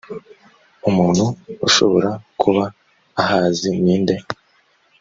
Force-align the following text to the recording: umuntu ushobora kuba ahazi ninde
umuntu 0.89 1.25
ushobora 1.67 2.09
kuba 2.41 2.63
ahazi 3.21 3.69
ninde 3.83 4.15